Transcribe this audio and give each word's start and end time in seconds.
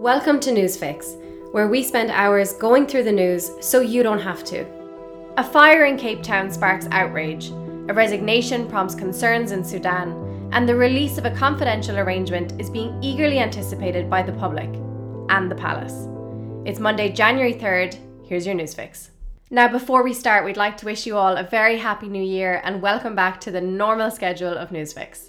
Welcome 0.00 0.40
to 0.40 0.50
Newsfix, 0.50 1.52
where 1.52 1.68
we 1.68 1.82
spend 1.82 2.10
hours 2.10 2.54
going 2.54 2.86
through 2.86 3.02
the 3.02 3.12
news 3.12 3.50
so 3.60 3.82
you 3.82 4.02
don't 4.02 4.18
have 4.18 4.42
to. 4.44 4.64
A 5.36 5.44
fire 5.44 5.84
in 5.84 5.98
Cape 5.98 6.22
Town 6.22 6.50
sparks 6.50 6.88
outrage, 6.90 7.50
a 7.50 7.92
resignation 7.92 8.66
prompts 8.66 8.94
concerns 8.94 9.52
in 9.52 9.62
Sudan, 9.62 10.48
and 10.52 10.66
the 10.66 10.74
release 10.74 11.18
of 11.18 11.26
a 11.26 11.36
confidential 11.36 11.98
arrangement 11.98 12.58
is 12.58 12.70
being 12.70 12.98
eagerly 13.02 13.40
anticipated 13.40 14.08
by 14.08 14.22
the 14.22 14.32
public 14.32 14.70
and 15.28 15.50
the 15.50 15.54
palace. 15.54 16.08
It's 16.64 16.80
Monday, 16.80 17.12
January 17.12 17.52
3rd. 17.52 17.98
Here's 18.26 18.46
your 18.46 18.54
Newsfix. 18.54 19.10
Now, 19.50 19.68
before 19.68 20.02
we 20.02 20.14
start, 20.14 20.46
we'd 20.46 20.56
like 20.56 20.78
to 20.78 20.86
wish 20.86 21.04
you 21.04 21.18
all 21.18 21.36
a 21.36 21.44
very 21.44 21.76
happy 21.76 22.08
new 22.08 22.24
year 22.24 22.62
and 22.64 22.80
welcome 22.80 23.14
back 23.14 23.38
to 23.42 23.50
the 23.50 23.60
normal 23.60 24.10
schedule 24.10 24.56
of 24.56 24.70
Newsfix. 24.70 25.28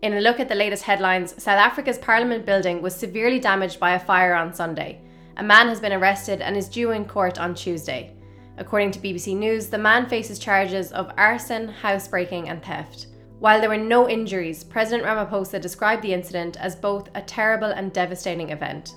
In 0.00 0.12
a 0.12 0.20
look 0.20 0.38
at 0.38 0.48
the 0.48 0.54
latest 0.54 0.84
headlines, 0.84 1.42
South 1.42 1.58
Africa's 1.58 1.98
Parliament 1.98 2.46
building 2.46 2.80
was 2.80 2.94
severely 2.94 3.40
damaged 3.40 3.80
by 3.80 3.94
a 3.94 3.98
fire 3.98 4.32
on 4.32 4.54
Sunday. 4.54 5.00
A 5.38 5.42
man 5.42 5.66
has 5.66 5.80
been 5.80 5.92
arrested 5.92 6.40
and 6.40 6.56
is 6.56 6.68
due 6.68 6.92
in 6.92 7.04
court 7.04 7.40
on 7.40 7.52
Tuesday. 7.52 8.14
According 8.58 8.92
to 8.92 9.00
BBC 9.00 9.36
News, 9.36 9.66
the 9.66 9.78
man 9.78 10.08
faces 10.08 10.38
charges 10.38 10.92
of 10.92 11.10
arson, 11.18 11.66
housebreaking, 11.66 12.48
and 12.48 12.62
theft. 12.62 13.08
While 13.40 13.58
there 13.58 13.70
were 13.70 13.76
no 13.76 14.08
injuries, 14.08 14.62
President 14.62 15.04
Ramaphosa 15.04 15.60
described 15.60 16.02
the 16.02 16.12
incident 16.12 16.56
as 16.60 16.76
both 16.76 17.08
a 17.16 17.22
terrible 17.22 17.72
and 17.72 17.92
devastating 17.92 18.50
event. 18.50 18.94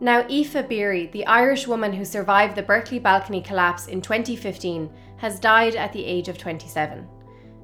Now, 0.00 0.20
Aoife 0.28 0.68
Beary, 0.68 1.06
the 1.08 1.26
Irish 1.26 1.66
woman 1.66 1.92
who 1.92 2.04
survived 2.04 2.54
the 2.54 2.62
Berkeley 2.62 3.00
balcony 3.00 3.40
collapse 3.40 3.88
in 3.88 4.00
2015, 4.00 4.88
has 5.16 5.40
died 5.40 5.74
at 5.74 5.92
the 5.92 6.04
age 6.04 6.28
of 6.28 6.38
27. 6.38 7.08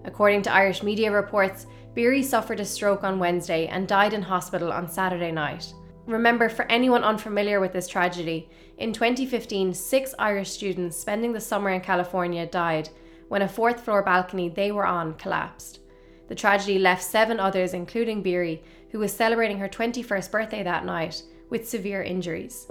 According 0.05 0.43
to 0.43 0.53
Irish 0.53 0.83
media 0.83 1.13
reports, 1.13 1.67
Beary 1.99 2.23
suffered 2.23 2.61
a 2.61 2.65
stroke 2.65 3.03
on 3.03 3.19
Wednesday 3.19 3.67
and 3.67 3.89
died 3.89 4.13
in 4.13 4.23
hospital 4.23 4.71
on 4.71 4.89
Saturday 4.89 5.33
night. 5.33 5.75
Remember, 6.07 6.49
for 6.49 6.65
anyone 6.67 7.03
unfamiliar 7.03 7.59
with 7.59 7.73
this 7.73 7.89
tragedy, 7.89 8.49
in 8.77 8.93
2015, 8.93 9.75
six 9.75 10.15
Irish 10.17 10.49
students 10.49 10.97
spending 10.97 11.33
the 11.33 11.41
summer 11.41 11.71
in 11.71 11.81
California 11.81 12.47
died 12.47 12.89
when 13.27 13.43
a 13.43 13.49
fourth 13.49 13.81
floor 13.81 14.05
balcony 14.05 14.49
they 14.49 14.71
were 14.71 14.87
on 14.87 15.15
collapsed. 15.15 15.81
The 16.29 16.37
tragedy 16.37 16.79
left 16.79 17.03
seven 17.03 17.41
others, 17.41 17.75
including 17.75 18.23
Beary, 18.23 18.63
who 18.93 19.01
was 19.01 19.13
celebrating 19.13 19.59
her 19.59 19.69
21st 19.69 20.31
birthday 20.31 20.63
that 20.63 20.85
night, 20.85 21.25
with 21.51 21.69
severe 21.69 22.05
injuries. 22.05 22.69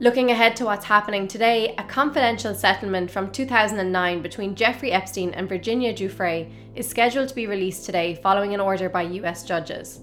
Looking 0.00 0.32
ahead 0.32 0.56
to 0.56 0.64
what's 0.64 0.84
happening 0.84 1.28
today, 1.28 1.72
a 1.78 1.84
confidential 1.84 2.52
settlement 2.52 3.08
from 3.08 3.30
2009 3.30 4.22
between 4.22 4.56
Jeffrey 4.56 4.90
Epstein 4.90 5.30
and 5.30 5.48
Virginia 5.48 5.94
Giuffre 5.94 6.50
is 6.74 6.88
scheduled 6.88 7.28
to 7.28 7.34
be 7.34 7.46
released 7.46 7.86
today 7.86 8.16
following 8.16 8.54
an 8.54 8.60
order 8.60 8.88
by 8.88 9.02
US 9.02 9.44
judges. 9.44 10.00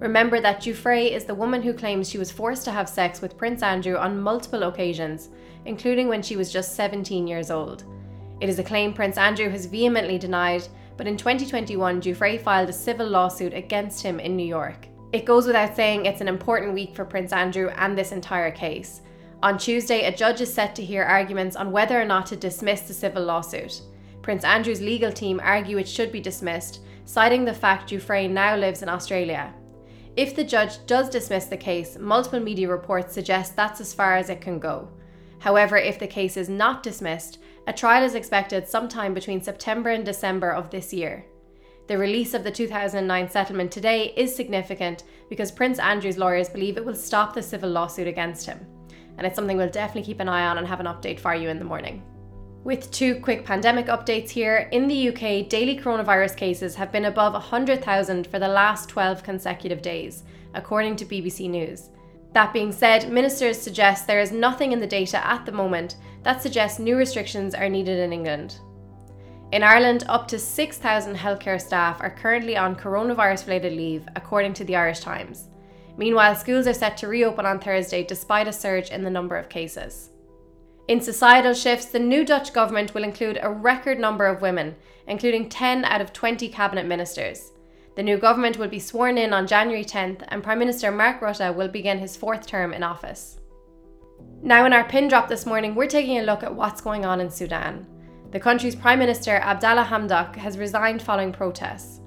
Remember 0.00 0.40
that 0.40 0.60
Giuffre 0.60 1.12
is 1.12 1.24
the 1.24 1.36
woman 1.36 1.62
who 1.62 1.72
claims 1.72 2.10
she 2.10 2.18
was 2.18 2.32
forced 2.32 2.64
to 2.64 2.72
have 2.72 2.88
sex 2.88 3.20
with 3.20 3.38
Prince 3.38 3.62
Andrew 3.62 3.96
on 3.96 4.20
multiple 4.20 4.64
occasions, 4.64 5.28
including 5.66 6.08
when 6.08 6.20
she 6.20 6.34
was 6.34 6.52
just 6.52 6.74
17 6.74 7.28
years 7.28 7.52
old. 7.52 7.84
It 8.40 8.48
is 8.48 8.58
a 8.58 8.64
claim 8.64 8.92
Prince 8.92 9.18
Andrew 9.18 9.48
has 9.50 9.66
vehemently 9.66 10.18
denied, 10.18 10.66
but 10.96 11.06
in 11.06 11.16
2021, 11.16 12.00
Giuffre 12.00 12.42
filed 12.42 12.70
a 12.70 12.72
civil 12.72 13.06
lawsuit 13.06 13.54
against 13.54 14.02
him 14.02 14.18
in 14.18 14.36
New 14.36 14.46
York. 14.46 14.88
It 15.12 15.24
goes 15.24 15.46
without 15.46 15.76
saying 15.76 16.06
it's 16.06 16.20
an 16.20 16.28
important 16.28 16.74
week 16.74 16.96
for 16.96 17.04
Prince 17.04 17.32
Andrew 17.32 17.68
and 17.76 17.96
this 17.96 18.10
entire 18.10 18.50
case. 18.50 19.02
On 19.40 19.56
Tuesday, 19.56 20.04
a 20.04 20.14
judge 20.14 20.40
is 20.40 20.52
set 20.52 20.74
to 20.74 20.84
hear 20.84 21.04
arguments 21.04 21.54
on 21.54 21.70
whether 21.70 22.00
or 22.00 22.04
not 22.04 22.26
to 22.26 22.36
dismiss 22.36 22.80
the 22.80 22.94
civil 22.94 23.22
lawsuit. 23.22 23.82
Prince 24.20 24.42
Andrew's 24.42 24.80
legal 24.80 25.12
team 25.12 25.40
argue 25.40 25.78
it 25.78 25.86
should 25.86 26.10
be 26.10 26.20
dismissed, 26.20 26.80
citing 27.04 27.44
the 27.44 27.54
fact 27.54 27.88
Giuffre 27.88 28.28
now 28.28 28.56
lives 28.56 28.82
in 28.82 28.88
Australia. 28.88 29.54
If 30.16 30.34
the 30.34 30.42
judge 30.42 30.84
does 30.86 31.08
dismiss 31.08 31.44
the 31.44 31.56
case, 31.56 31.96
multiple 32.00 32.40
media 32.40 32.68
reports 32.68 33.14
suggest 33.14 33.54
that's 33.54 33.80
as 33.80 33.94
far 33.94 34.16
as 34.16 34.28
it 34.28 34.40
can 34.40 34.58
go. 34.58 34.88
However, 35.38 35.76
if 35.76 36.00
the 36.00 36.08
case 36.08 36.36
is 36.36 36.48
not 36.48 36.82
dismissed, 36.82 37.38
a 37.68 37.72
trial 37.72 38.02
is 38.02 38.16
expected 38.16 38.66
sometime 38.66 39.14
between 39.14 39.40
September 39.40 39.90
and 39.90 40.04
December 40.04 40.50
of 40.50 40.70
this 40.70 40.92
year. 40.92 41.24
The 41.86 41.96
release 41.96 42.34
of 42.34 42.42
the 42.42 42.50
2009 42.50 43.30
settlement 43.30 43.70
today 43.70 44.12
is 44.16 44.34
significant 44.34 45.04
because 45.28 45.52
Prince 45.52 45.78
Andrew's 45.78 46.18
lawyers 46.18 46.48
believe 46.48 46.76
it 46.76 46.84
will 46.84 46.96
stop 46.96 47.34
the 47.34 47.42
civil 47.42 47.70
lawsuit 47.70 48.08
against 48.08 48.44
him 48.44 48.66
and 49.18 49.26
it's 49.26 49.36
something 49.36 49.56
we'll 49.56 49.68
definitely 49.68 50.06
keep 50.06 50.20
an 50.20 50.28
eye 50.28 50.46
on 50.46 50.56
and 50.56 50.66
have 50.66 50.80
an 50.80 50.86
update 50.86 51.20
for 51.20 51.34
you 51.34 51.48
in 51.48 51.58
the 51.58 51.64
morning. 51.64 52.02
With 52.64 52.90
two 52.90 53.20
quick 53.20 53.44
pandemic 53.44 53.86
updates 53.86 54.30
here, 54.30 54.68
in 54.72 54.88
the 54.88 55.08
UK, 55.08 55.48
daily 55.48 55.78
coronavirus 55.78 56.36
cases 56.36 56.74
have 56.76 56.92
been 56.92 57.06
above 57.06 57.32
100,000 57.32 58.26
for 58.26 58.38
the 58.38 58.48
last 58.48 58.88
12 58.88 59.22
consecutive 59.22 59.82
days, 59.82 60.22
according 60.54 60.96
to 60.96 61.04
BBC 61.04 61.50
News. 61.50 61.90
That 62.32 62.52
being 62.52 62.72
said, 62.72 63.10
ministers 63.10 63.58
suggest 63.58 64.06
there 64.06 64.20
is 64.20 64.32
nothing 64.32 64.72
in 64.72 64.80
the 64.80 64.86
data 64.86 65.24
at 65.26 65.46
the 65.46 65.52
moment 65.52 65.96
that 66.22 66.42
suggests 66.42 66.78
new 66.78 66.96
restrictions 66.96 67.54
are 67.54 67.68
needed 67.68 67.98
in 67.98 68.12
England. 68.12 68.58
In 69.50 69.62
Ireland, 69.62 70.04
up 70.08 70.28
to 70.28 70.38
6,000 70.38 71.16
healthcare 71.16 71.60
staff 71.60 72.02
are 72.02 72.10
currently 72.10 72.56
on 72.56 72.76
coronavirus 72.76 73.46
related 73.46 73.72
leave, 73.72 74.06
according 74.14 74.52
to 74.54 74.64
the 74.64 74.76
Irish 74.76 75.00
Times. 75.00 75.48
Meanwhile, 75.98 76.36
schools 76.36 76.68
are 76.68 76.74
set 76.74 76.96
to 76.98 77.08
reopen 77.08 77.44
on 77.44 77.58
Thursday 77.58 78.04
despite 78.04 78.48
a 78.48 78.52
surge 78.52 78.90
in 78.90 79.02
the 79.02 79.10
number 79.10 79.36
of 79.36 79.48
cases. 79.48 80.10
In 80.86 81.00
societal 81.02 81.52
shifts, 81.52 81.86
the 81.86 81.98
new 81.98 82.24
Dutch 82.24 82.54
government 82.54 82.94
will 82.94 83.04
include 83.04 83.38
a 83.42 83.50
record 83.50 83.98
number 83.98 84.24
of 84.24 84.40
women, 84.40 84.76
including 85.06 85.50
10 85.50 85.84
out 85.84 86.00
of 86.00 86.12
20 86.12 86.48
cabinet 86.48 86.86
ministers. 86.86 87.50
The 87.96 88.02
new 88.04 88.16
government 88.16 88.58
will 88.58 88.68
be 88.68 88.78
sworn 88.78 89.18
in 89.18 89.32
on 89.32 89.48
January 89.48 89.84
10th, 89.84 90.22
and 90.28 90.42
Prime 90.42 90.60
Minister 90.60 90.92
Mark 90.92 91.20
Rutte 91.20 91.54
will 91.54 91.68
begin 91.68 91.98
his 91.98 92.16
fourth 92.16 92.46
term 92.46 92.72
in 92.72 92.84
office. 92.84 93.40
Now, 94.40 94.66
in 94.66 94.72
our 94.72 94.84
pin 94.84 95.08
drop 95.08 95.28
this 95.28 95.46
morning, 95.46 95.74
we're 95.74 95.88
taking 95.88 96.18
a 96.18 96.22
look 96.22 96.44
at 96.44 96.54
what's 96.54 96.80
going 96.80 97.04
on 97.04 97.20
in 97.20 97.28
Sudan. 97.28 97.86
The 98.30 98.38
country's 98.38 98.76
Prime 98.76 99.00
Minister 99.00 99.36
Abdallah 99.36 99.84
Hamdok 99.84 100.36
has 100.36 100.58
resigned 100.58 101.02
following 101.02 101.32
protests. 101.32 101.97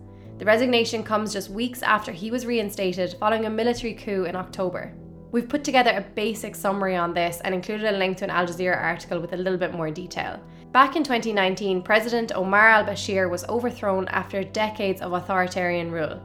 The 0.42 0.48
resignation 0.48 1.04
comes 1.04 1.34
just 1.34 1.52
weeks 1.52 1.84
after 1.84 2.12
he 2.12 2.32
was 2.32 2.48
reinstated 2.48 3.16
following 3.20 3.46
a 3.46 3.50
military 3.52 3.94
coup 3.94 4.24
in 4.24 4.36
October. 4.36 4.92
We've 5.32 5.48
put 5.48 5.64
together 5.64 5.92
a 5.92 6.16
basic 6.16 6.56
summary 6.56 6.96
on 6.96 7.14
this 7.14 7.42
and 7.42 7.54
included 7.54 7.86
a 7.86 7.96
link 7.96 8.18
to 8.18 8.24
an 8.24 8.32
Al 8.32 8.48
Jazeera 8.48 8.82
article 8.82 9.20
with 9.20 9.34
a 9.34 9.38
little 9.38 9.60
bit 9.60 9.72
more 9.72 9.92
detail. 9.92 10.42
Back 10.72 10.96
in 10.96 11.04
2019, 11.04 11.84
President 11.84 12.32
Omar 12.34 12.70
al 12.70 12.84
Bashir 12.84 13.30
was 13.30 13.48
overthrown 13.50 14.08
after 14.08 14.44
decades 14.44 15.00
of 15.00 15.14
authoritarian 15.14 15.92
rule. 15.92 16.20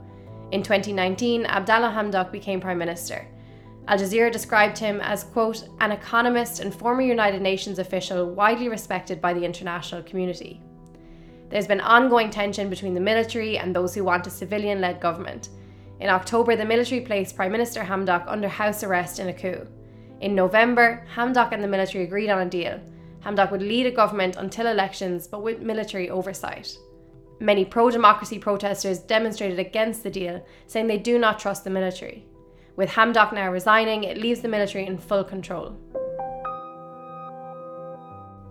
In 0.51 0.63
2019, 0.63 1.45
Abdallah 1.45 1.93
Hamdok 1.95 2.33
became 2.33 2.59
Prime 2.59 2.79
Minister. 2.79 3.29
Al 3.87 3.99
Jazeera 3.99 4.33
described 4.33 4.79
him 4.79 4.99
as, 5.03 5.25
quote, 5.25 5.69
an 5.81 5.93
economist 5.93 6.61
and 6.61 6.75
former 6.75 7.03
United 7.03 7.43
Nations 7.43 7.79
official 7.79 8.31
widely 8.31 8.71
respected 8.71 9.21
by 9.21 9.35
the 9.35 9.45
international 9.45 10.03
community. 10.05 10.63
There's 11.49 11.67
been 11.67 11.81
ongoing 11.81 12.31
tension 12.31 12.69
between 12.69 12.95
the 12.95 13.01
military 13.01 13.59
and 13.59 13.75
those 13.75 13.95
who 13.95 14.05
want 14.05 14.27
a 14.27 14.31
civilian 14.31 14.81
led 14.81 15.01
government. 15.01 15.51
In 16.01 16.09
October, 16.09 16.57
the 16.57 16.65
military 16.65 17.01
placed 17.01 17.37
Prime 17.37 17.53
Minister 17.53 17.83
Hamdok 17.83 18.25
under 18.27 18.49
house 18.49 18.83
arrest 18.83 19.19
in 19.21 19.29
a 19.29 19.33
coup. 19.33 19.67
In 20.21 20.35
November, 20.35 21.07
Hamdok 21.15 21.53
and 21.53 21.63
the 21.63 21.69
military 21.69 22.05
agreed 22.05 22.31
on 22.31 22.47
a 22.47 22.51
deal. 22.51 22.81
Hamdok 23.25 23.51
would 23.51 23.63
lead 23.63 23.87
a 23.87 23.91
government 23.91 24.37
until 24.37 24.67
elections, 24.67 25.27
but 25.27 25.43
with 25.43 25.61
military 25.61 26.11
oversight. 26.11 26.77
Many 27.39 27.65
pro 27.65 27.91
democracy 27.91 28.39
protesters 28.39 28.99
demonstrated 28.99 29.59
against 29.59 30.03
the 30.03 30.11
deal, 30.11 30.45
saying 30.67 30.87
they 30.87 30.99
do 30.99 31.19
not 31.19 31.39
trust 31.39 31.65
the 31.65 31.71
military. 31.71 32.27
With 32.77 32.91
Hamdok 32.91 33.33
now 33.33 33.51
resigning, 33.51 34.05
it 34.05 34.19
leaves 34.19 34.41
the 34.41 34.49
military 34.49 34.87
in 34.87 34.99
full 34.99 35.25
control. 35.25 35.77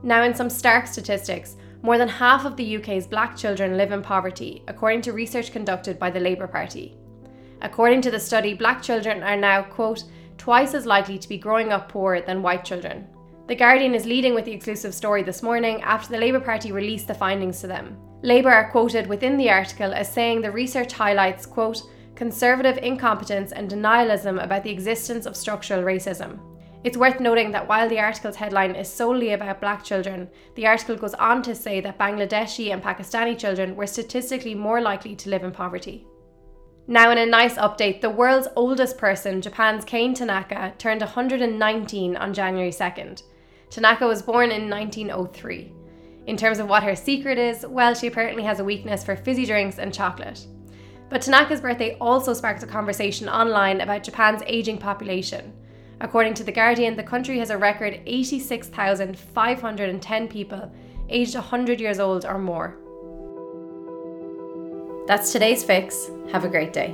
Now, 0.03 0.23
in 0.23 0.35
some 0.35 0.49
stark 0.51 0.85
statistics, 0.85 1.57
more 1.85 1.99
than 1.99 2.07
half 2.07 2.45
of 2.45 2.57
the 2.57 2.77
UK's 2.77 3.05
black 3.05 3.37
children 3.37 3.77
live 3.77 3.91
in 3.91 4.01
poverty, 4.01 4.63
according 4.67 5.03
to 5.03 5.13
research 5.13 5.51
conducted 5.51 5.99
by 5.99 6.09
the 6.09 6.19
Labour 6.19 6.47
Party. 6.47 6.97
According 7.61 8.01
to 8.01 8.11
the 8.11 8.19
study, 8.19 8.55
black 8.55 8.81
children 8.81 9.21
are 9.21 9.37
now, 9.37 9.61
quote, 9.61 10.03
twice 10.39 10.73
as 10.73 10.87
likely 10.87 11.19
to 11.19 11.29
be 11.29 11.37
growing 11.37 11.71
up 11.71 11.87
poor 11.87 12.21
than 12.21 12.41
white 12.41 12.65
children. 12.65 13.07
The 13.47 13.53
Guardian 13.53 13.93
is 13.93 14.07
leading 14.07 14.33
with 14.33 14.45
the 14.45 14.51
exclusive 14.51 14.95
story 14.95 15.21
this 15.21 15.43
morning 15.43 15.79
after 15.83 16.09
the 16.09 16.17
Labour 16.17 16.39
Party 16.39 16.71
released 16.71 17.07
the 17.07 17.13
findings 17.13 17.61
to 17.61 17.67
them. 17.67 17.95
Labour 18.23 18.49
are 18.49 18.71
quoted 18.71 19.05
within 19.05 19.37
the 19.37 19.51
article 19.51 19.93
as 19.93 20.11
saying 20.11 20.41
the 20.41 20.51
research 20.51 20.91
highlights, 20.91 21.45
quote, 21.45 21.83
conservative 22.15 22.79
incompetence 22.79 23.51
and 23.51 23.69
denialism 23.69 24.43
about 24.43 24.63
the 24.63 24.71
existence 24.71 25.27
of 25.27 25.37
structural 25.37 25.83
racism. 25.83 26.39
It's 26.85 26.97
worth 26.97 27.19
noting 27.19 27.49
that 27.49 27.67
while 27.67 27.89
the 27.89 27.99
article's 27.99 28.35
headline 28.35 28.75
is 28.75 28.87
solely 28.87 29.31
about 29.31 29.59
black 29.59 29.83
children, 29.83 30.29
the 30.53 30.67
article 30.67 30.95
goes 30.95 31.15
on 31.15 31.41
to 31.41 31.55
say 31.55 31.81
that 31.81 31.97
Bangladeshi 31.97 32.71
and 32.71 32.83
Pakistani 32.83 33.35
children 33.35 33.75
were 33.75 33.87
statistically 33.87 34.53
more 34.53 34.79
likely 34.79 35.15
to 35.15 35.31
live 35.31 35.43
in 35.43 35.51
poverty. 35.51 36.05
Now, 36.85 37.09
in 37.09 37.17
a 37.17 37.25
nice 37.25 37.55
update, 37.55 38.01
the 38.01 38.11
world's 38.11 38.47
oldest 38.55 38.99
person, 38.99 39.41
Japan's 39.41 39.83
Kane 39.83 40.13
Tanaka, 40.13 40.75
turned 40.77 41.01
119 41.01 42.17
on 42.17 42.33
January 42.35 42.69
2nd. 42.69 43.23
Tanaka 43.71 44.05
was 44.05 44.21
born 44.21 44.51
in 44.51 44.69
1903. 44.69 45.73
In 46.27 46.37
terms 46.37 46.59
of 46.59 46.69
what 46.69 46.83
her 46.83 46.95
secret 46.95 47.39
is, 47.39 47.65
well, 47.65 47.95
she 47.95 48.05
apparently 48.05 48.43
has 48.43 48.59
a 48.59 48.63
weakness 48.63 49.03
for 49.03 49.15
fizzy 49.15 49.47
drinks 49.47 49.79
and 49.79 49.91
chocolate. 49.91 50.45
But 51.09 51.23
Tanaka's 51.23 51.61
birthday 51.61 51.97
also 51.99 52.35
sparked 52.35 52.61
a 52.61 52.67
conversation 52.67 53.27
online 53.27 53.81
about 53.81 54.03
Japan's 54.03 54.43
aging 54.45 54.77
population. 54.77 55.51
According 56.01 56.33
to 56.35 56.43
The 56.43 56.51
Guardian, 56.51 56.95
the 56.95 57.03
country 57.03 57.39
has 57.39 57.49
a 57.49 57.57
record 57.57 57.99
86,510 58.05 60.27
people 60.27 60.71
aged 61.09 61.33
100 61.35 61.79
years 61.79 61.99
old 61.99 62.25
or 62.25 62.37
more. 62.37 62.75
That's 65.07 65.31
today's 65.31 65.63
fix. 65.63 66.09
Have 66.31 66.43
a 66.43 66.49
great 66.49 66.73
day. 66.73 66.93